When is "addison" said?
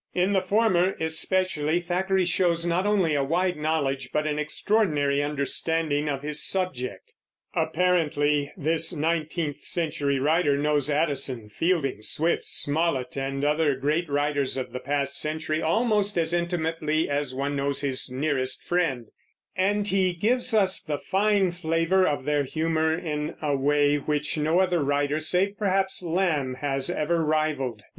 10.89-11.49